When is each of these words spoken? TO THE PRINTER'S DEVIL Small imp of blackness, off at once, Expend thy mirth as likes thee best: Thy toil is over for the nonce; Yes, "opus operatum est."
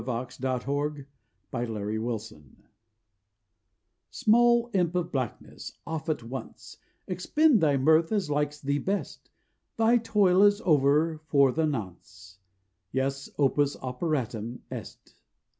TO 0.01 0.05
THE 0.39 0.57
PRINTER'S 1.51 2.29
DEVIL 2.29 2.63
Small 4.09 4.71
imp 4.73 4.95
of 4.95 5.11
blackness, 5.11 5.73
off 5.85 6.09
at 6.09 6.23
once, 6.23 6.77
Expend 7.07 7.61
thy 7.61 7.77
mirth 7.77 8.11
as 8.11 8.27
likes 8.27 8.59
thee 8.59 8.79
best: 8.79 9.29
Thy 9.77 9.97
toil 9.97 10.41
is 10.41 10.59
over 10.61 11.21
for 11.27 11.51
the 11.51 11.67
nonce; 11.67 12.39
Yes, 12.91 13.29
"opus 13.37 13.75
operatum 13.77 14.61
est." 14.71 15.13